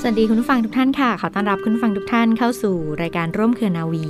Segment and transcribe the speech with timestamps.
[0.00, 4.06] สวัสดีคุณผู้ฟังทุกท่านค่ะ ขอต้อนรับคุณผู้ฟังทุกท่านเข้าสู่รายการร่วมเครือนาวี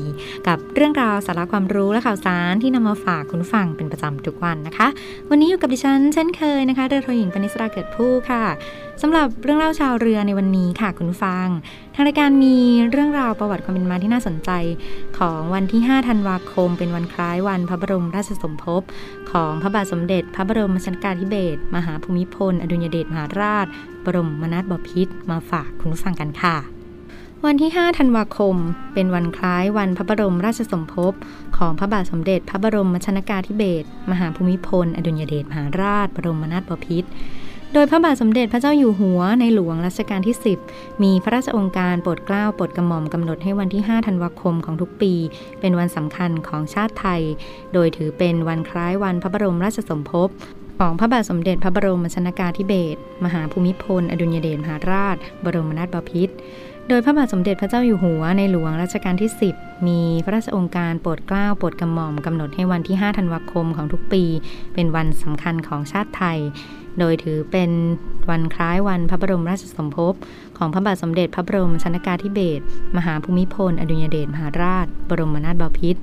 [0.47, 4.89] กับเรื่องราวสาระความรู้และข่าวสารที่นำมาฝากคุณผู้ฟังเป็นประจำทุกวันนะคะ
[5.31, 8.45] วันนี้อยู่กับดิฉันเช่นเคยนะคะเรือโทหญิงปณิสราเกิดผู้ค่ะ
[9.03, 11.47] สำหรับเรื่องเล่าชาวเรือในวันนี้ค่ะคุณผู้ฟัง
[11.99, 12.57] ทางรายการมี
[12.91, 14.51] เรื่องราวประวัติความเป็นมาที่น่าสนใจ
[15.19, 18.83] ของวันที่ 5 ธันวาคม เป็นวันคล้ายวันพระบรมราชสมภพ
[19.31, 23.67] ของพระบาทสมเด็จ พระบรมชนกาธิเบศรมหาภูมิพล อดุลยเดชมหาราช
[24.05, 26.57] บรมนาถบพิตรมาฝากคุณผู้ฟังกันค่ะ
[27.47, 28.55] วันที่ 5 ธันวาคม
[28.95, 31.13] เป็นวันคล้ายวันพระบรมราชสมภพ
[31.57, 37.09] ของพระบาทสมเด็จ พระบรมชนกาธิเบศร มหาภูมิพล อดุลยเดชมหาราช บรมนาถบพิตร
[37.73, 40.37] โดยพระบาทสมเด็จพระเจ้าอยู่หัวในหลวงรัชกาลที่
[40.69, 45.13] 10 มีพระราชองค์การโปรดเกล้าโปรดกระหม่อมกำหนดให้วันที่ 5 ธันวาคมของทุกปี
[45.61, 47.23] เป็นวันสำคัญของชาติไทย
[47.73, 50.29] โดยถือเป็นวันคล้ายวันพระบรมราชสมภพ
[50.79, 56.35] ของพระบาทสมเด็จพระบรมชนกาธิเบศรมหาภูมิพล อดุลยเดชมหาราช บรมนาถบพิตร
[56.89, 64.23] โดยพระบาทสมเด็จพระเจ้าอยู่หัวในหลวงรัชกาลที่ 10 มีพระราชองค์การโปรดเกล้าโปรดกระหม่อมกำหนดให้วันที่ 5 ธันวาคมของทุกปี
[64.75, 66.39] เป็นวันสำคัญของชาติไทย
[66.99, 67.71] โดยถือเป็น
[68.31, 70.15] วันคล้ายวันพระบรมราชสมภพ
[70.59, 72.65] ของพระบาทสมเด็จพระบรมชนกาธิเบศร
[72.97, 76.01] มหาภูมิพล อดุญเดชมหาราช บรมนาถบพิตร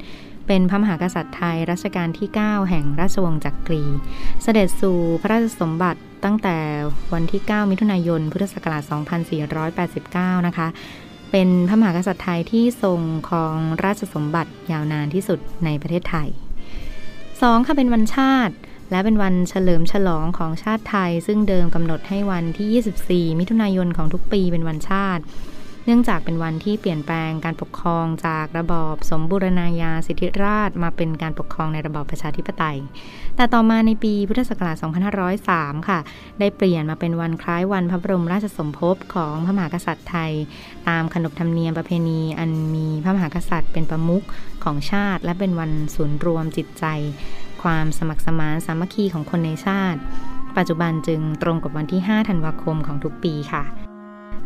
[0.48, 3.84] เป็นพระมหากษัตริย์ไทยรัชกาลที่ 9 แห่งราชวงศ์จักรี
[4.44, 6.58] เสด็จสู่พระราชสมบัติตั้งแต่
[7.14, 8.84] วันที่ 9 มิถุนายน พุทธศักราช
[9.46, 10.68] 2489 นะคะ
[11.32, 16.30] เป็นพระมหากษัตริย์ไทยที่ทรงครองราชสมบัติยาวนานที่สุดในประเทศไทย
[16.98, 17.68] 2.
[17.68, 18.56] ค่ะเป็นวันชาติ
[18.92, 25.24] และเป็นวันเฉลิมฉลองของชาติไทย ซึ่งเดิมกำหนดให้วันที่ 24 มิถุนายนของทุกปีเป็นวันชาติ
[25.86, 32.78] เนื่องจากเป็นวันที่เปลี่ยนแปลงการปกครองจากระบอบสมบูรณาญาสิทธิราชมาเป็นการปกครองในระบอบประชาธิปไตย
[33.36, 34.76] แต่ต่อมาในปีพุทธศักราช
[35.34, 36.00] 2503 ค่ะ
[36.40, 40.32] ได้เปลี่ยนมาเป็นวันคล้ายวันพระบรมราชสมภพของพระมหากษัตริย์ไทย
[40.88, 44.26] ตามขนบธรรมเนียมประเพณีอันมีพระมหากษัตริย์เป็นประมุข
[44.64, 46.86] ของชาติ และเป็นวันศูนย์รวมจิตใจ
[47.64, 50.00] ความสมัครสมานสามัคคีของคนในชาติ
[50.58, 53.93] ปัจจุบันจึงตรงกับวันที่ 5 ธันวาคมของทุกปีค่ะ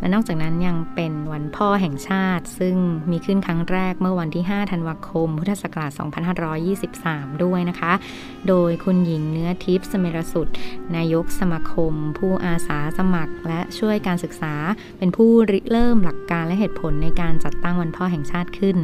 [0.00, 2.76] และนอกจากนั้นยังเป็นวันพ่อแห่งชาติ ซึ่ง
[3.10, 5.92] มีขึ้นครั้งแรกเมื่อวันที่ 5 ธันวาคม พุทธศักราช
[6.86, 7.92] 2523 ด้วยนะคะ
[8.48, 10.48] โดยคุณหญิงเนื้อทิพย์สมรสุด
[10.96, 14.54] นายกสมาคม ผู้อาสาสมัคร และช่วยการศึกษา
[14.98, 18.78] เป็นผู้ริเริ่มหลักการและเหตุผลในการจัดตั้งวันพ่อแห่งชาติขึ้น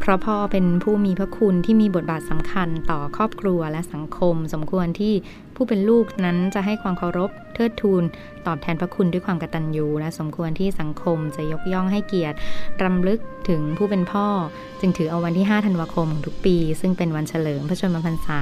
[0.00, 5.14] เพราะพ่อเป็นผู้มีพระคุณที่มีบทบาทสำคัญต่อครอบครัวและสังคม สมควรที่
[5.60, 8.02] ผู้เป็นลูกนั้นจะให้ความเคารพเทิดทูน
[8.46, 12.36] ตอบแทนพระคุณด้วยความกตัญญูและสมควรที่สังคมจะยกย่องให้เกียรติ
[12.82, 14.26] รำลึกถึงผู้เป็นพ่อ
[14.80, 18.40] จึงถือเอาวันที่ 5 ธันวาคมของทุกปี ซึ่งเป็นวันเฉลิมพระชนมพรรษา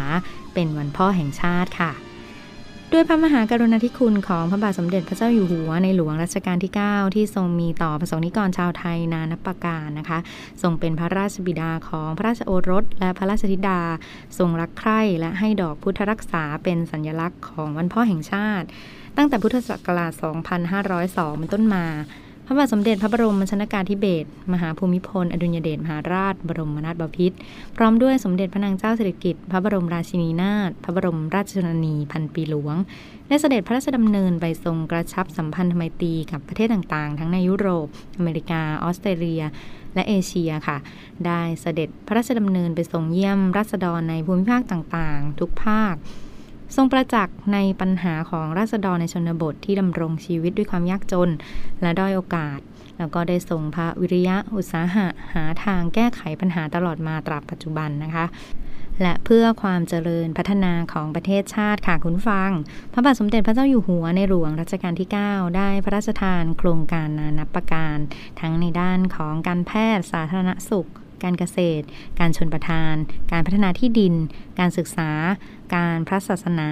[0.54, 1.92] เป็นวันพ่อแห่งชาติค่ะ
[2.92, 10.18] ด้วยพระมหากรุณาธิคุณของพระบาทสมเด็จพระเจ้าอยู่หัวในหลวงรัชกาลที่ 9 ที่ทรงมีต่อประสงค์นิกรชาวไทยนานับประการนะคะ
[10.62, 13.80] ทรงเป็นพระราชบิดาของพระราชโอรส และพระราชธิดา
[14.38, 18.66] ทรงรักใคร่และให้ดอกพุทธรักษาเป็นสัญลักษณ์ของวันพ่อแห่งชาติ
[19.16, 20.12] ตั้งแต่พุทธศักราช
[20.76, 21.86] 2502 เป็นต้นมา
[22.48, 27.36] พระบาทสมเด็จพระบรมชนากาธิเบศรมหาภูมิพล อดุลยเดชมหาราช บรมนาถบพิตร
[27.76, 32.76] พร้อมด้วยสมเด็จพระนางเจ้าสิริกิติ์พระบรมราชินีนาถพระบรมราชชนนีพันปีหลวง
[33.28, 37.86] ได้เสด็จพระราชดำเนินไปทรงกระชับสัมพันธไมตรีกับประเทศต่างๆ ทั้งในยุโรป
[38.18, 39.42] อเมริกา ออสเตรเลีย
[39.94, 40.76] และเอเชียค่ะ
[41.26, 45.94] ได้เสด็จพระราชดำเนินไปทรงเยี่ยมรัษฎรในภูมิภาคต่างๆ ทุกภาค
[46.74, 51.30] ทรงประจักษ์ในปัญหาของราษฎรในชนบทที่ดำรงชีวิตด้วยความยากจน
[51.82, 52.58] และด้อยโอกาส
[52.98, 58.26] แล้วก็ได้ทรงพระวิริยะอุตสาหะหาทางแก้ไขปัญหาตลอดมาตราบปัจจุบันนะคะ
[59.02, 62.50] และเพื่อความเจริญพัฒนาของประเทศชาติค่ะคุณฟัง
[62.92, 67.96] พระบาทสมเด็จพระเจ้าอยู่หัวในหลวงรัชกาลที่ 9 ได้พระราชทานโครงการนานับประการ
[68.40, 70.88] ทั้งในด้านของการแพทย์สาธารณสุข
[71.22, 71.84] การเกษตร
[72.20, 72.94] การชนประทาน
[73.32, 74.14] การพัฒนาที่ดิน
[74.58, 75.10] การศึกษา
[75.74, 76.68] การพระศาสนา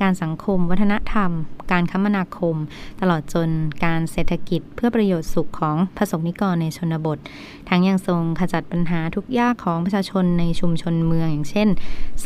[0.00, 1.30] การสังคม วัฒนธรรม
[1.72, 2.56] การคมนาคม
[3.00, 3.50] ตลอดจน
[3.84, 7.18] การเศรษฐกิจเพื่อประโยชน์สุขของประสบนิกรในชนบท
[7.68, 11.68] ทั้งยังทรงขจัดปัญหาทุกยากของประชาชนในชุมชนเมืองอย่างเช่น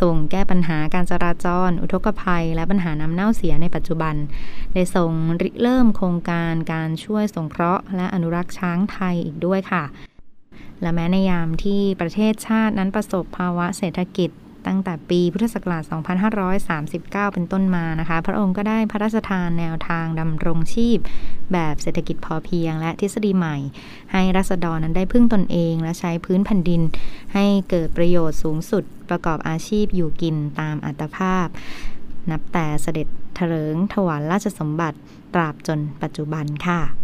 [0.00, 4.14] ทรงแก้ปัญหาการจราจร อุทกภัย และปัญหาน้ำเน่าเสียในปัจจุบัน
[4.74, 9.84] ได้ทรงริเริ่มโครงการการช่วยสงเคราะห์ และอนุรักษ์ช้างไทยอีกด้วยค่ะ
[10.80, 14.30] และแม้ในยามที่ประเทศชาตินั้นประสบภาวะเศรษฐกิจ
[14.66, 15.82] ตั้งแต่ปีพุทธศักราช
[16.78, 20.98] 2539 เป็นต้นมานะคะ พระองค์ก็ได้พระราชทานแนวทางดำรงชีพ
[21.52, 23.56] แบบเศรษฐกิจพอเพียง และทฤษฎีใหม่
[24.12, 26.82] ให้รัษฎรนั้นได้พึ่งตนเอง และใช้พื้นแผ่นดิน
[27.34, 31.46] ให้เกิดประโยชน์สูงสุด ประกอบอาชีพอยู่กินตามอัตภาพ
[32.30, 34.98] นับแต่เสด็จเถลิงถวารราชสมบัติ
[35.34, 37.01] ตราบจนปัจจุบันค่ะ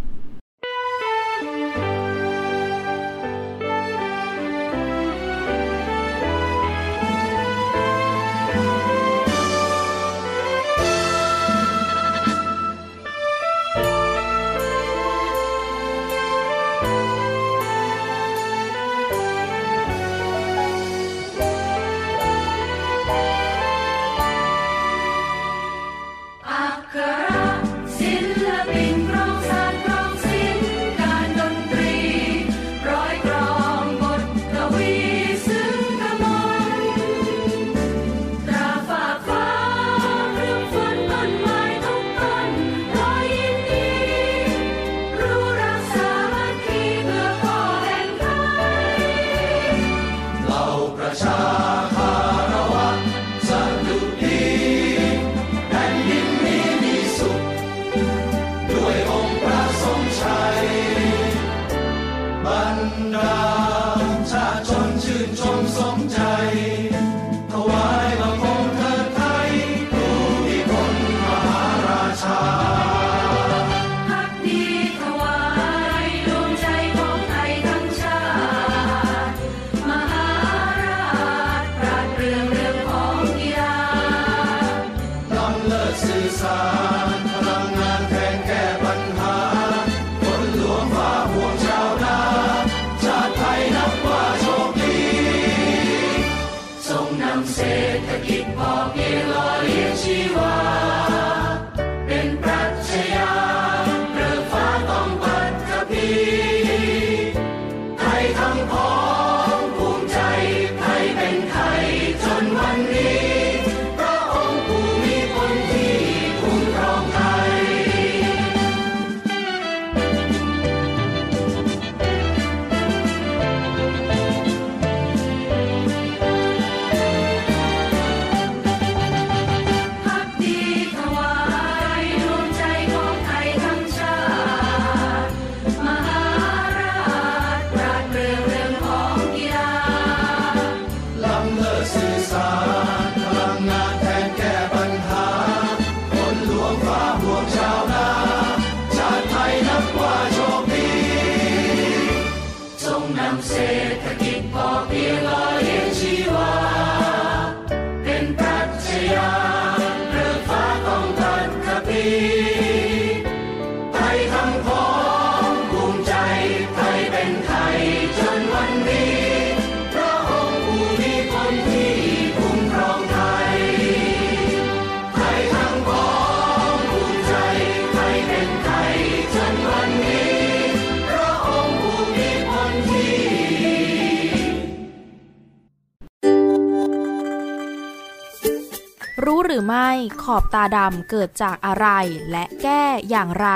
[189.71, 189.91] ไม่
[190.23, 191.87] ขอบตาดำเกิดจากอะไร
[192.31, 193.49] และแก้อย่างไร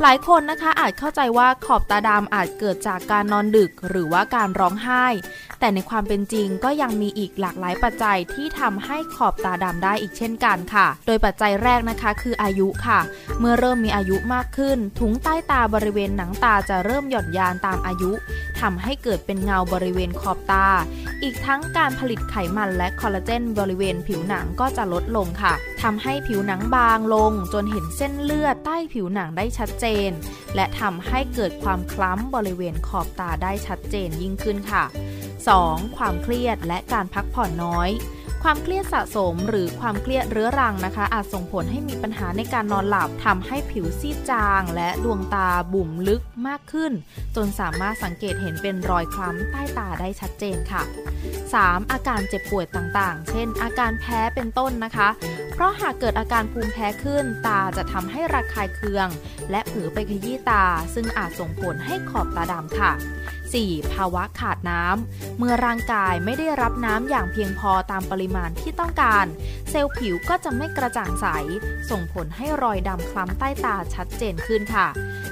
[0.00, 5.06] หลายคนนะคะอาจเข้าใจว่าขอบตาดำอาจเกิดจากการนอนดึกหรือว่าการร้องไห้
[5.60, 13.00] แต่ในความเป็นจริงก็ยังมีอีกหลากหลายปัจจัยที่ทำให้ขอบตาดำได้อีกเช่นกันค่ะ โดยปัจจัยแรกนะคะคืออายุค่ะ
[13.40, 18.12] เมื่อเริ่มมีอายุมากขึ้น ถุงใต้ตาบริเวณหนังตาจะเริ่มหย่อนยานตามอายุ
[18.60, 20.66] ทำให้เกิดเป็นเงาบริเวณขอบตา
[21.22, 30.10] อีกทั้งการผลิตไขมันและคอลลาเจนบริเวณผิวหนังก็จะลดลงค่ะทำให้ผิวหนังบางลง จนเห็นเส้นเลือดใต้ผิวหนังได้ชัดเจน
[30.54, 34.84] และทำให้เกิดความคล้ำบริเวณขอบตาได้ชัดเจนยิ่งขึ้นค่ะ
[35.49, 35.49] 2.
[35.96, 37.90] ความเครียดและการพักผ่อนน้อย
[38.42, 46.92] ความเครียดสะสมหรือความเครียดเรื้อรังนะคะ อาจส่งผลให้มีปัญหาในการนอนหลับทำให้ผิวซีดจาง และดวงตาบุ่มลึกมากขึ้น
[47.36, 50.82] จนสามารถสังเกตเห็นเป็นรอยคล้ำใต้ตาได้ชัดเจนค่ะ
[51.36, 51.90] 3.
[51.92, 55.08] อาการเจ็บป่วยต่างๆ เช่น อาการแพ้เป็นต้นนะคะ
[55.60, 59.08] ราะหากเกิดอาการภูมิแพ้ขึ้น ตาจะทำให้ระคายเคือง
[59.50, 60.64] และผือไปขยี้ตา
[60.94, 62.92] ซึ่งอาจส่งผลให้ขอบตาดำค่ะ
[63.42, 63.92] 4.
[63.92, 69.26] ภาวะขาดน้ำ เมื่อร่างกายไม่ได้รับน้ำอย่างเพียงพอตามปริมาณที่ต้องการ
[69.70, 71.26] เซลล์ผิวก็จะไม่กระจ่างใส
[71.90, 74.86] ส่งผลให้รอยดำคล้ำใต้ตาชัดเจนขึ้นค่ะ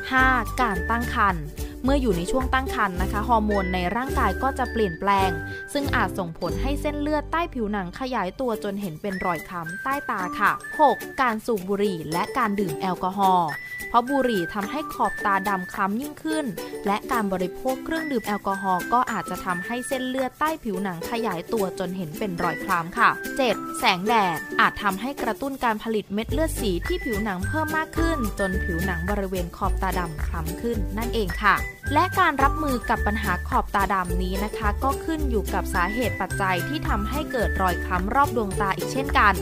[0.08, 0.60] 5.
[0.60, 1.44] การตั้งครรภ์
[1.84, 5.30] เมื่ออยู่ในช่วงตั้งครรภ์นะคะฮอร์โมนในร่างกายก็จะเปลี่ยนแปลง
[5.72, 10.52] ซึ่งอาจส่งผลให้เส้นเลือดใต้ผิวหนังขยายตัวจนเห็นเป็นรอยคล้ำใต้ตาค่ะ
[10.86, 11.20] 6.
[11.20, 13.50] การสูบบุหรี่และการดื่มแอลกอฮอล์
[13.88, 16.44] เพราะบุหรี่ทำให้ขอบตาดำคล้ำยิ่งขึ้น
[16.86, 23.10] และการบริโภคเครื่องดื่มแอลกอฮอล์ก็อาจจะทำให้เส้นเลือดใต้ผิวหนังขยายตัวจนเห็นเป็นรอยคล้ำค่ะ
[23.44, 23.78] 7.
[23.78, 31.56] แสงแดดอาจทำให้กระตุ้นการผลิตเม็ดเลือดสีที่ผิวหนังเพิ่มมากขึ้น จนผิวหนังบริเวณขอบตาดำคล้ำขึ้น นั่นเองค่ะ
[31.94, 39.34] และการรับมือกับปัญหาขอบตาดำนี้นะคะ ก็ขึ้นอยู่กับสาเหตุปัจจัยที่ทำให้เกิดรอยคล้ำรอบดวงตาอีกเช่นกัน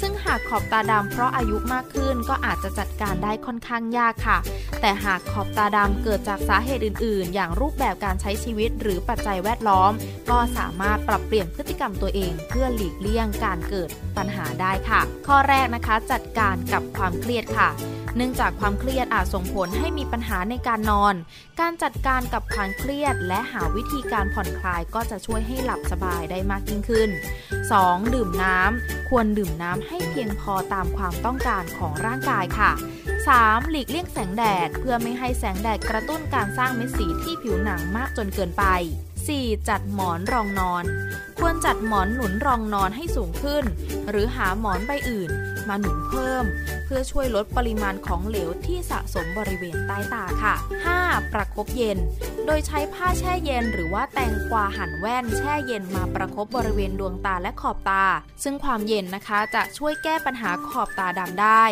[0.00, 4.38] ซึ่งหากขอบตาดำเพราะอายุมากขึ้นก็อาจจะจัดการได้ค่อนข้างยากค่ะ
[4.80, 9.92] แต่หากขอบตาดำเกิดจากสาเหตุอื่น ๆ อย่างรูปแบบการใช้ชีวิตหรือปัจจัยแวดล้อม
[10.30, 17.70] ก็สามารถปรับเปลี่ยนพฤติกรรมตัวเอง เพื่อหลีกเลี่ยงการเกิดปัญหาได้ค่ะ ข้อแรกนะคะจัดการกับความเครียดค่ะ
[18.16, 21.14] เนื่องจากความเครียดอาจส่งผลให้มีปัญหาในการนอน
[21.60, 27.10] การจัดการกับความเครียด และหาวิธีการผ่อนคลายก็จะช่วยให้หลับสบายได้มากยิ่งขึ้น
[27.76, 28.14] 2.
[28.14, 32.72] ดื่มน้ำ ควรดื่มน้ำให้เพียงพอตามความต้องการของร่างกายค่ะ
[33.20, 33.70] 3.
[33.70, 38.64] หลีกเลี่ยงแสงแดด เพื่อไม่ให้แสงแดดกระตุ้นการสร้างเม็ดสีที่ผิวหนังมากจนเกินไป
[39.16, 39.68] 4.
[39.68, 40.84] จัดหมอนรองนอน
[41.38, 43.64] ควรจัดหมอนหนุนรองนอนให้สูงขึ้น
[44.10, 45.30] หรือหาหมอนใบอื่น
[45.68, 46.44] มาหนุนเพิ่ม
[46.84, 50.54] เพื่อช่วยลดปริมาณของเหลวที่สะสมบริเวณใต้ตาค่ะ
[50.94, 51.32] 5.
[51.32, 51.98] ประครบเย็น
[52.46, 58.04] โดยใช้ผ้าแช่เย็น หรือว่าแตงกวาหั่นแว่นแช่เย็นมาประครบบริเวณดวงตาและขอบตา
[58.42, 61.64] ซึ่งความเย็นนะคะจะช่วยแก้ปัญหาขอบตาดำได้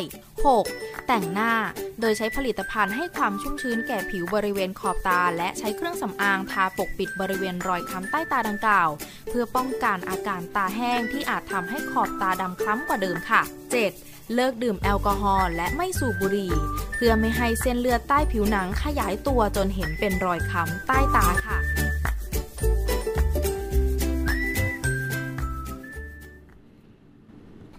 [0.50, 1.06] 6.
[1.06, 1.52] แต่งหน้า
[2.00, 8.88] โดยใช้ผลิตภัณฑ์ให้ความชุ่มชื้นแก่ผิวบริเวณขอบตา และใช้เครื่องสำอางทาปกปิดบริเวณรอยค้ำใต้ตาดังกล่าว
[9.28, 13.85] เพื่อป้องกันอาการตาแห้งที่อาจทำให้ขอบตาดำคล้ำกว่าเดิมค่ะ 7.
[14.34, 16.52] เลิกดื่มแอลกอฮอล์และไม่สูบบุหรี่
[16.94, 21.58] เพื่อไม่ให้เส้นเลือดใต้ผิวหนังขยายตัวจนเห็นเป็นรอยค้ำใต้ตาค่ะ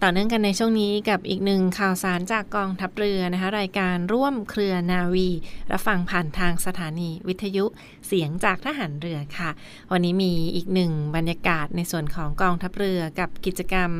[0.02, 5.28] ต่อเนื่องกันในช่วงนี้กับอีกหนึ่งข่าวสารจากกองทัพเรือนะคะ รายการร่วมเครือนาวี
[5.72, 7.64] รับฟังผ่านทางสถานีวิทยุ
[8.08, 9.50] เสียงจากทหารเรือค่ะ
[9.92, 13.90] วันนี้มีอีกหนึ่งบรรยากาศในส่วนของกองทัพเรือกับกิจกรรม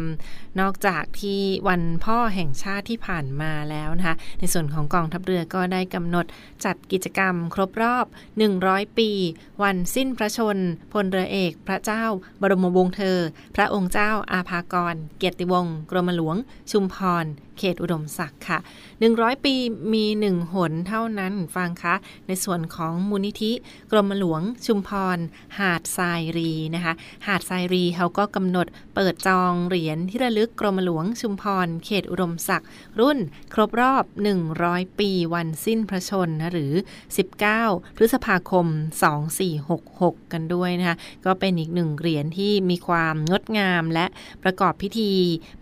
[0.61, 6.27] นอกจากที่วันพ่อแห่งชาติที่ผ่านมาแล้วนะคะ ในส่วนของกองทัพเรือก็ได้กำหนด
[6.65, 8.07] จัดกิจกรรมครบรอบ
[8.53, 9.11] 100 ปี
[9.63, 10.59] วันสิ้นพระชน
[10.93, 12.05] พลเรือเอก พระเจ้า
[12.41, 13.19] บรมวงศ์เธอ
[13.57, 16.37] พระองค์เจ้าอาภากร เกียรติวงศ์กรมหลวง
[16.71, 17.27] ชุมพร
[17.59, 18.59] เขตอุดมศักดิ์ค่ะ
[19.03, 19.55] 100 ปี
[19.93, 21.95] มีหนึ่งหนเท่านั้นฟังคะ
[22.27, 23.53] ในส่วนของมูลนิธิ
[23.93, 25.19] กรมหลวงชุมพร
[25.59, 26.93] หาดทรายรีนะคะ
[27.27, 32.69] หาดทรายรีเขาก็กำหนดเปิดจองเหรียญที่ระลึกกรมหลวงชุมพร เขตอุดมศักดิ์
[33.01, 33.19] รุ่น
[33.55, 34.05] ครบรอบ
[34.51, 36.73] 100 ปีวันสิ้นพระชนนะหรือ
[37.37, 38.67] 19 พฤษภาคม
[39.49, 44.07] 2466 กันด้วยนะคะ ก็เป็นอีกหนึ่งเหรียญที่มีความงดงามและ
[44.43, 45.13] ประกอบพิธี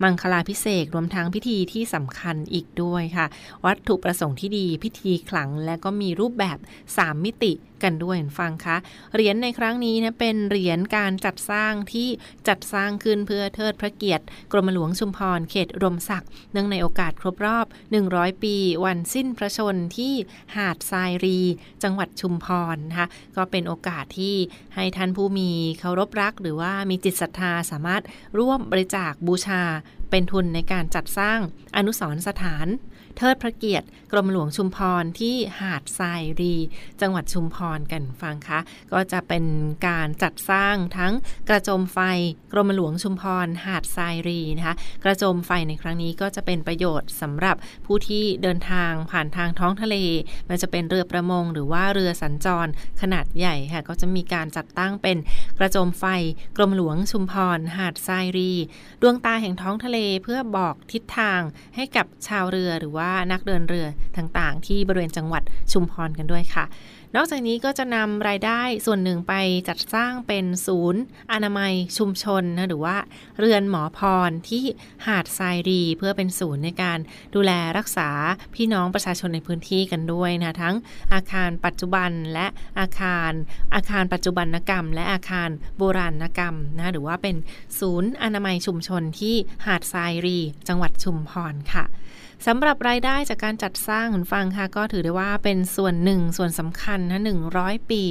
[0.03, 3.27] มังคลาพิเศษรวมทั้งพิธีที่สำคัญอีกด้วยค่ะ
[3.65, 6.59] วัตถุประสงค์ที่ดีพิธีขลังและก็มีรูปแบบ
[6.93, 7.53] 3 มิติ
[7.83, 8.77] กันด้วยฟังคะ
[9.15, 12.09] เหรียญในครั้งนี้นะเป็นเหรียญการจัดสร้างที่
[12.49, 17.67] จัดสร้างขึ้นเพื่อเทิดพระเกียรติ กรมหลวงชุมพรเขตรมศักดิ์เนื่องในโอกาสครบรอบ
[18.05, 20.13] 100 ปี วันสิ้นพระชนที่
[20.57, 21.41] หาดทรายรี
[21.83, 24.37] จังหวัดชุมพรนะคะก็เป็นโอกาสที่
[24.75, 28.03] ให้ท่านผู้มีเคารพรัก หรือว่ามีจิตศรัทธาสามารถ
[28.39, 29.63] ร่วมบริจาคบูชา
[30.11, 31.39] เป็นทุนในการจัดสร้าง
[31.77, 32.67] อนุสรสถาน
[33.17, 36.55] เทิดพระเกียรติกรมหลวงชุมพรที่หาดทรายรี
[37.01, 38.61] จังหวัดชุมพรกันฟังคะ
[38.93, 39.45] ก็จะเป็น
[39.89, 41.13] การจัดสร้างทั้ง
[41.49, 41.99] กระโจมไฟ
[42.53, 47.57] กรมหลวงชุมพรหาดทรายรีนะคะกระโจมไฟในครั้งนี้ก็จะเป็นประโยชน์สำหรับ
[47.87, 49.97] ผู้ที่เดินทางผ่านทางท้องทะเล
[50.49, 52.71] มันจะเป็นเรือประมง หรือว่าเรือสัญจร
[53.01, 55.17] ขนาดใหญ่ค่ะก็จะมีการจัดตั้งเป็น
[55.59, 56.05] กระโจมไฟ
[56.57, 58.53] กรมหลวงชุมพรหาดทรายรี
[59.03, 61.41] ดวงตาแห่งท้องทะเลเพื่อบอกทิศทาง
[61.77, 63.87] ให้กับชาวเรือหรือว่านักเดินเรือ
[64.17, 66.65] ต่างๆ ที่บริเวณจังหวัดชุมพรกันด้วยค่ะ
[67.17, 69.35] นอกจากนี้ก็จะนำรายได้ส่วนหนึ่งไป
[69.69, 72.97] จัดสร้างเป็นศูนย์ อนามัยชุมชนนะหรือว่า
[73.39, 74.65] เรือนหมอพรที่
[75.07, 76.99] หาดทรายรีเพื่อเป็นศูนย์ในการ
[77.35, 78.09] ดูแลรักษา
[78.55, 80.75] พี่น้องประชาชนในพื้นที่กันด้วยนะทั้ง
[81.15, 82.47] อาคารปัจจุบันและ
[82.79, 83.33] อาคาร
[83.75, 87.37] อาคารปัจจุบันกรรม และอาคารโบราณกรรมนะหรือว่าเป็น
[87.81, 89.35] ศูนย์อนามัยชุมชนที่
[89.67, 91.87] หาดทรายรี จังหวัดชุมพรค่ะ
[92.47, 98.03] สำหรับรายได้จากการจัดสร้างหุ่นฟังค่ะ ก็ถือได้ว่าเป็นส่วนหนึ่งส่วนสำคัญนะหนึ่งร้อยปี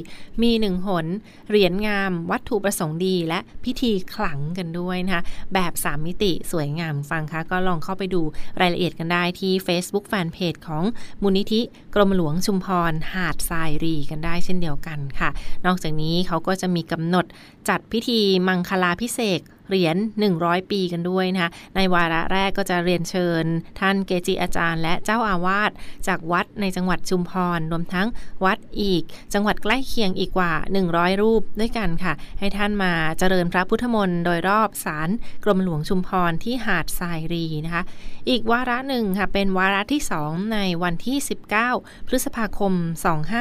[0.42, 1.06] มีหนึ่งหน
[1.50, 8.22] เหรียญงาม วัตถุประสงค์ดี และพิธีขลังกันด้วยนะคะ แบบ 3 มิติสวยงามฟังค่ะ ก็ลองเข้าไปดู
[8.60, 10.84] รายละเอียดกันได้ที่ Facebook Fanpage ของ
[11.22, 11.62] มูลนิธิ
[11.96, 15.30] กรมหลวงชุมพร หาดทรายรีกันได้เช่นเดียวกันค่ะ
[15.66, 17.26] นอกจากนี้เขาก็จะมีกำหนด
[17.70, 19.98] จัดพิธีมังคลาพิเศษ เหรียญ
[20.36, 23.46] 100 ปีกันด้วยนะคะในวาระแรกก็จะเรียนเชิญ
[23.80, 25.72] ท่านเกจิอาจารย์ และเจ้าอาวาส
[26.08, 28.08] จากวัดในจังหวัดชุมพร รวมทั้ง
[28.46, 29.04] วัดอีก
[29.34, 30.54] จังหวัดใกล้เคียงอีกกว่า
[30.88, 35.10] 100 รูปด้วยกันค่ะ ให้ท่านมาเจริญพระพุทธมนต์โดยรอบศาล
[35.44, 37.84] กรมหลวงชุมพรที่หาดทรายรีนะคะ
[38.30, 41.18] อีกวาระหนึ่งค่ะเป็นวาระที่ 2 ในวันที่
[41.64, 42.74] 19 พฤษภาคม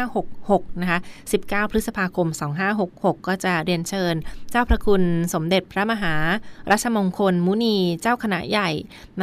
[0.07, 0.99] 2566 นะคะ
[1.35, 2.29] 19 พฤษภาคม
[2.73, 4.15] 2566 ก็จะเรียนเชิญ
[4.51, 5.03] เจ้าพระคุณ
[5.35, 6.14] สมเด็จพระมหา
[6.71, 8.71] รัชมงคล มุนีเจ้าคณะใหญ่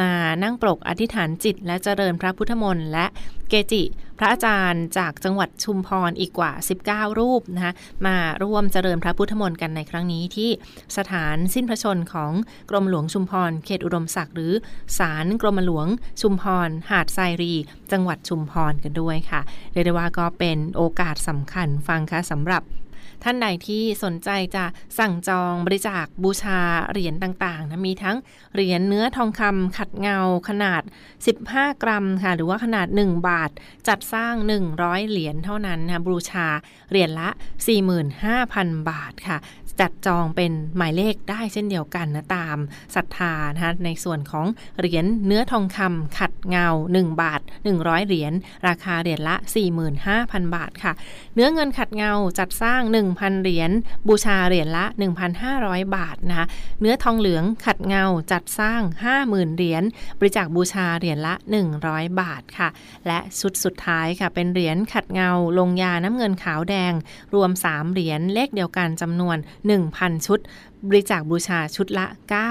[0.00, 0.10] มา
[0.42, 3.06] นั่งปรกอธิษฐานจิต และเจริญพระพุทธมนต์และ
[3.48, 3.82] เกจิ
[4.18, 6.52] พระอาจารย์จากจังหวัดชุมพรอีกกว่า
[6.86, 7.72] 19 รูปนะคะ
[8.06, 10.50] มาร่วมเจริญพระพุทธมนต์กันในครั้งนี้ที่
[10.96, 12.32] สถานสิ้นพระชนของ
[12.70, 14.52] กรมหลวงชุมพรเขตอุดมศักดิ์หรือ
[14.98, 15.86] ศาลกรมหลวง
[16.20, 17.54] ชุมพร หาดทรายรี
[17.92, 19.40] จังหวัดชุมพรกันด้วยค่ะ
[19.72, 22.62] เรียกได้ว่าก็เป็นโอกาสสำคัญฟังคะสำหรับ
[23.24, 24.64] ท่านใดที่สนใจจะ
[24.98, 28.16] สั่งจองบริจาคบูชาเหรียญต่างๆนะมีทั้ง
[28.54, 30.82] เหรียญเนื้อทองคำขัดเงาขนาด
[31.32, 33.50] 15 กรัมค่ะหรือว่าขนาด 1 บาท
[33.88, 34.34] จัดสร้าง
[34.72, 36.46] 100 เหรียญเท่านั้นนะบูชา
[36.90, 37.28] เหรียญละ
[38.08, 39.36] 45,000 บาทค่ะ
[39.80, 42.56] จัดจองเป็นหมายเลขได้เช่นเดียวกันนะตาม
[42.94, 44.46] ศรัทธานะคะในส่วนของ
[44.78, 47.40] เหรียญเนื้อทองคำขัดเงา 1 บาท
[47.74, 48.32] 100 เหรียญ
[48.66, 49.36] ราคาเหรียญละ
[49.94, 50.92] 45,000 บาทค่ะ
[51.34, 52.82] เนื้อเงินขัดเงาจัดสร้าง
[53.12, 53.70] 1,000 เหรียญ
[54.08, 54.84] บูชาเหรียญละ
[55.40, 56.46] 1,500 บาทนะคะ
[56.80, 58.82] เนื้อทองเหลืองขัดเงาจัดสร้าง
[59.18, 59.82] 50,000 เหรียญ
[60.18, 61.34] บริจาคบูชาเหรียญละ
[61.76, 62.68] 100 บาทค่ะ
[63.06, 66.92] และชุดสุดท้ายค่ะเป็นเหรียญขัดเงาลงยาน้ำเงินขาวแดง
[67.34, 69.36] รวม 3 เหรียญเลขเดียวกันจำนวน
[69.70, 70.40] 1,000 ชุด
[70.88, 72.06] บริจาคบูชาชุดละ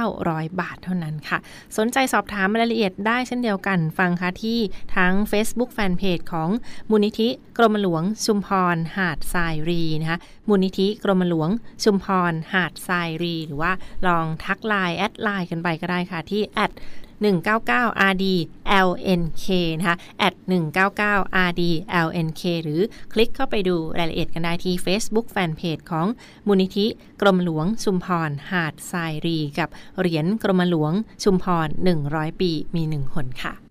[0.08, 1.38] 900 บาทเท่านั้นค่ะ
[1.78, 4.60] สนใจสอบถามรายละเอียดได้เช่นเดียวกันฟังค่ะที่
[4.96, 6.50] ทั้ง Facebook Fanpage ของ
[6.90, 11.50] มูลนิธิกรมหลวงชุมพรหาดทรายรีนะคะมูลนิธิกรมหลวง
[11.84, 13.72] ชุมพรหาดทรายรี หรือว่า
[14.08, 16.72] ลองทักไลน์แอดไลน์กันไปก็ได้ค่ะที่ at
[17.22, 18.26] 199 RD
[18.88, 20.34] LNK นะคะ at
[20.90, 21.64] 199 RD
[22.06, 22.82] LNK หรือ
[23.14, 26.08] คลิกเข้าไปดูรายละเอียดกันได้ที่ Facebook Fanpage ของ
[26.48, 26.88] มูลนิธิ
[27.22, 31.68] กรมหลวงชุมพร หาดทรายรี กับเหรียญกรมหลวงชุมพร
[32.04, 33.71] 100 ปีมีหนึ่งหนค่ะ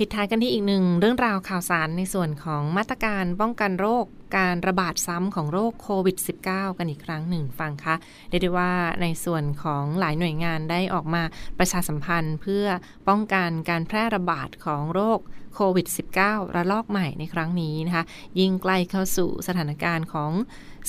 [0.00, 4.04] ปิดท้ายกันที่อีกหนึ่งเรื่องราวข่าวสารในส่วนของมาตรการป้องกันโรค
[4.38, 6.16] การระบาดซ้ำของโรคโควิด
[6.48, 7.94] -19 กันอีกครั้งหนึ่งฟังคะ
[8.28, 11.22] เรียกได้ว่าในส่วนของหลายหน่วยงานได้ออกมา
[11.58, 12.66] ประชาสัมพันธ์เพื่อ
[13.08, 15.20] ป้องกันการแพร่ระบาดของโรค
[15.54, 15.86] โควิด
[16.20, 18.04] -19 ระลอกใหม่ในครั้งนี้นะคะ
[18.40, 20.32] ยิ่งใกล้เข้าสู่สถานการณ์ของ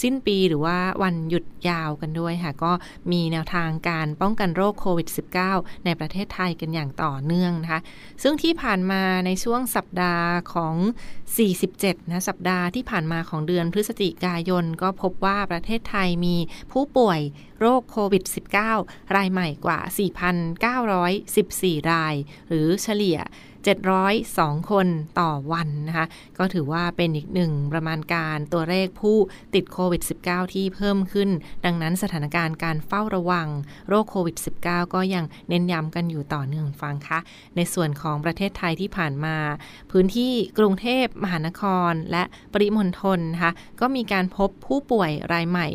[0.03, 2.71] สิ้นปีหรือว่าวันหยุดยาวกันด้วยค่ะ ก็
[3.11, 5.07] มีแนวทางการป้องกันโรคโควิด
[5.47, 7.81] -19 ในประเทศไทยกันอย่างต่อเนื่องนะคะ
[8.23, 10.75] ซึ่งที่ผ่านมาในช่วงสัปดาห์ของ
[11.41, 16.37] 47 นะสัปดาห์ที่ผ่านมาของเดือนพฤศจิกายน ก็พบว่าประเทศไทยมี
[16.71, 17.19] ผู้ป่วย
[17.59, 18.23] โรคโควิด
[18.69, 19.79] -19 รายใหม่กว่า
[21.05, 22.15] 4,914 ราย
[22.47, 23.17] หรือเฉลี่ย
[23.67, 24.87] 702 คน
[25.19, 26.05] ต่อวันนะคะ
[26.37, 29.17] ก็ถือว่าเป็นอีกหนึ่งประมาณการตัวเลขผู้
[29.55, 31.29] ติดโควิด -19 ที่เพิ่มขึ้น
[31.65, 33.47] ดังนั้นสถานการณ์การเฝ้าระวัง
[33.87, 37.19] โรคโควิด -19 ก็ยังเน้นย้ำกันอยู่ต่อเนื่องฟังคะ
[37.55, 39.35] ในส่วนของประเทศไทยที่ผ่านมา
[39.91, 45.67] พื้นที่กรุงเทพมหานครและปริมณฑลนะคะก็มีการพบผู้ป่วยรายใหม่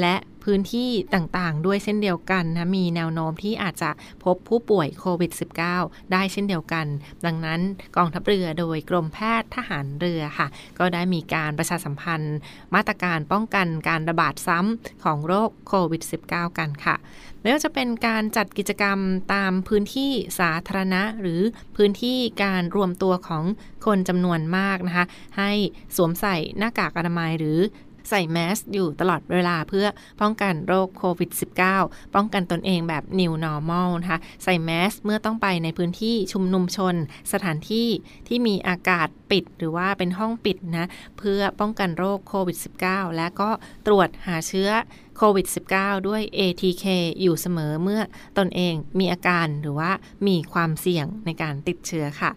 [0.00, 3.90] และ พื้นที่ต่างๆ ด้วยเช่นเดียวกันนะมีแนวโน้มที่อาจจะ
[4.24, 5.32] พบผู้ป่วยโควิด
[5.72, 6.86] -19 ได้เช่นเดียวกัน
[7.26, 7.60] ดังนั้น
[7.96, 12.36] กองทัพเรือโดยกรมแพทย์ทหารเรือค่ะ ก็ได้มีการประชาสัมพันธ์
[12.74, 16.96] มาตรการป้องกันการระบาดซ้ำของโรคโควิด -19 กันค่ะ
[17.40, 18.98] ไม่ว่าจะเป็นการจัดกิจกรรม
[19.34, 21.40] ตามพื้นที่สาธารณะ หรือ
[21.76, 23.44] พื้นที่การรวมตัวของ
[23.86, 25.06] คนจำนวนมากนะคะ
[25.38, 25.50] ให้
[25.96, 27.58] สวมใส่หน้ากากอนามัยหรือ
[28.08, 29.86] ใส่แมสอยู่ตลอดเวลาเพื่อ
[30.20, 31.30] ป้องกันโรคโควิด
[31.72, 36.94] -19 ป้องกันตนเองแบบ New Normal นะคะใส่แมสเมื่อต้องไปในพื้นที่ชุมนุมชน
[37.32, 37.88] สถานที่
[38.28, 40.88] ที่มีอากาศปิดหรือว่าเป็นห้องปิดนะ
[41.18, 43.50] เพื่อป้องกันโรคโควิด -19 และก็
[43.86, 44.70] ตรวจหาเชื้อ
[45.16, 46.84] โควิด -19 ด้วย ATK
[47.20, 48.00] อยู่เสมอเมื่อ
[48.38, 49.90] ตนเองมีอาการหรือว่า
[50.26, 52.30] มีความเสี่ยงในการติดเชื้อค่ะ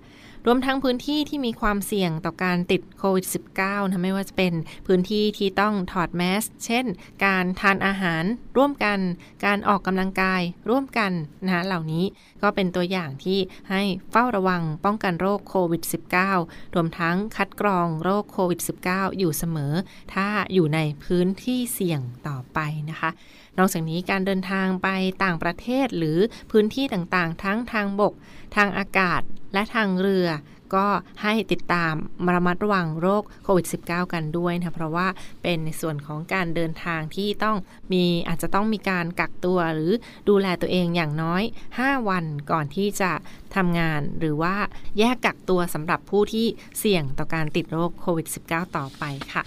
[0.45, 3.25] รวมทั้งพื้นที่ที่มีความเสี่ยงต่อการติดโควิด
[3.59, 4.53] -19 นะไม่ว่าจะเป็น
[4.87, 6.85] พื้นที่ที่ต้องถอดแมส เช่น
[7.25, 8.23] การทานอาหาร
[8.57, 8.99] ร่วมกัน
[9.45, 11.11] การออกกำลังกายร่วมกัน
[11.45, 12.05] นะเหล่านี้
[12.41, 15.83] ก็เป็นตัวอย่างที่ให้เฝ้าระวังป้องกันโรคโควิด
[16.29, 19.73] -19 รวมทั้งคัดกรองโรคโควิด -19 อยู่เสมอ
[20.13, 23.09] ถ้าอยู่ในพื้นที่เสี่ยงต่อไปนะคะ
[23.57, 24.87] นอกจากนี้การเดินทางไป
[25.23, 26.17] ต่างประเทศหรือ
[26.51, 28.13] พื้นที่ต่างๆ ทั้งทางบก
[28.55, 29.21] ทางอากาศ
[29.53, 30.29] และทางเรือ
[30.75, 30.87] ก็
[31.23, 31.93] ให้ติดตาม
[32.33, 35.07] ระมัดระวังโรคโควิด -19 กันด้วยนะเพราะว่า
[35.43, 37.57] เป็นในส่วนของการเดินทางที่ต้อง
[37.93, 39.91] มีอาจจะต้องมีการกักตัวหรือ
[40.29, 41.43] ดูแลตัวเองอย่างน้อย
[41.77, 43.11] 5 วันก่อนที่จะ
[43.55, 44.55] ทำงานหรือว่า
[44.99, 46.47] แยกกักตัวสำหรับผู้ที่
[46.79, 49.43] เสี่ยงต่อการติดโรคโควิด -19 ต่อไปค่ะ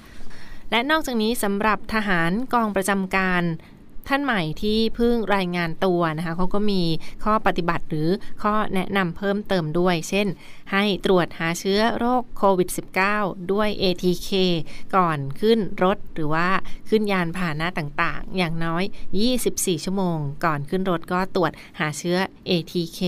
[0.70, 3.42] และนอกจากนี้สำหรับทหารกองประจำการ
[4.08, 6.82] ท่านใหม่ที่เพิ่งรายงานตัวนะคะเขาก็มี
[7.24, 8.08] ข้อปฏิบัติหรือ
[8.42, 10.26] ข้อแนะนำเพิ่มเติมด้วย เช่น
[10.72, 12.68] ให้ตรวจหาเชื้อโรคโควิด
[13.10, 14.30] -19 ด้วย ATK
[14.96, 16.48] ก่อนขึ้นรถหรือว่า
[16.88, 18.84] ขึ้นยานพาหนะต่างๆ อย่างน้อย
[19.34, 23.00] 24 ชั่วโมง ก่อนขึ้นรถก็ตรวจหาเชื้อ ATK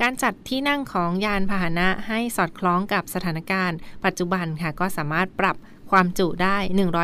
[0.00, 5.56] การจัดที่นั่งของยานพาหนะให้สอดคล้องกับสถานการณ์ ปัจจุบันค่ะก็สามารถปรับ
[5.90, 6.56] ความจุได้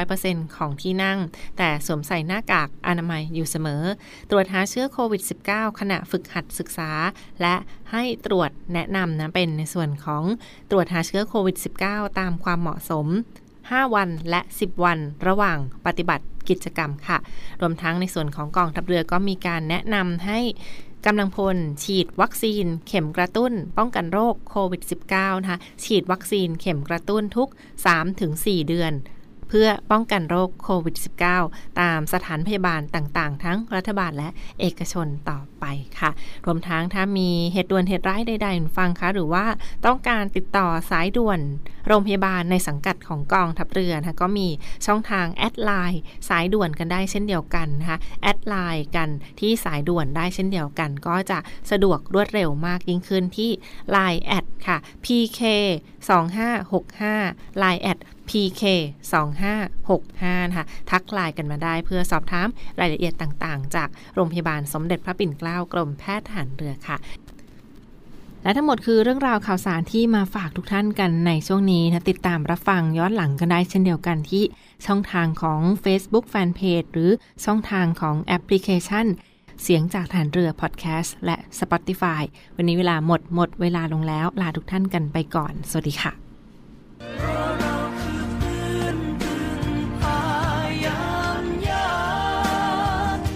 [0.04, 1.18] 100%ของที่นั่ง
[1.58, 3.82] แต่สวมใส่หน้ากากอนามัยอยู่เสมอ
[4.30, 6.90] ตรวจหาเชื้อโควิด -19 ขณะฝึกหัดศึกษา
[7.40, 7.54] และ
[7.92, 10.24] ให้ตรวจแนะนำนะเป็นในส่วนของ
[10.70, 13.06] ตรวจหาเชื้อโควิด -19 ตามความเหมาะสม
[13.50, 17.18] 5 วันและ 10 วันระหว่างปฏิบัติกิจกรรมค่ะ
[17.60, 20.40] รวมทั้งในส่วนของกองทัพเรือก็มีการแนะนำให้
[21.06, 24.82] กำลังพล ฉีดวัคซีน เข็มกระตุ้น ป้องกันโรคโควิด
[25.12, 27.48] -19 นะคะฉีดวัคซีนเข็มกระตุ้นทุก
[28.08, 28.92] 3-4 เดือน
[29.50, 30.96] เพื่อป้องกันโรคโควิด
[31.38, 34.28] -19 ตามสถานพยาบาลต่างๆ ทั้งรัฐบาลและ
[34.60, 35.64] เอกชนต่อไป
[36.00, 36.10] ค่ะ
[36.46, 39.44] รวมทั้งถ้ามีเหตุด่วนเหตุร้ายใดๆฟังคะ หรือว่า
[39.86, 41.40] ต้องการติดต่อสายด่วน
[41.86, 44.48] โรงพยาบาลในสังกัดของกองทัพเรือนะก็มี
[44.86, 49.08] ช่องทางแอดไลน์สายด่วนกันได้เช่นเดียวกันนะคะแอดไลน์กัน
[49.40, 51.38] ที่สายด่วนได้เช่นเดียวกัน ก็จะ
[51.70, 53.50] สะดวกรวดเร็วมากยิ่งขึ้นที่
[53.94, 55.40] Line แอดค่ะ PK
[56.50, 57.98] 2565 Line แอด
[58.30, 58.62] PK
[59.80, 62.48] 2565นะคะทักไลน์กันมาได้เพื่อสอบถาม
[62.80, 66.96] รายละเอียดต่างๆ จากโรงพยาบาลสมเด็จพระปิ่นเกล้ากรมแพทย์ทหารเรือค่ะ
[68.42, 74.44] และทั้งหมดคือเรื่องราวข่าวสารที่มาฝากทุกท่านกันในช่วงนี้นะติดตามรับฟังย้อนหลังกันได้เช่นเดียวกันที่
[74.86, 77.10] ช่องทางของ Facebook Fanpage หรือ
[77.44, 79.06] ช่องทางของแอปพลิเคชัน
[79.62, 82.22] เสียงจากฐานเรือพอดแคสต์และ Spotify
[82.56, 87.69] วันนี้เวลาหมดหมดเวลาลงแล้ว ลาทุกท่านกันไปก่อน สวัสดีค่ะ